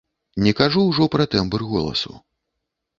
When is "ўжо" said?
0.87-1.09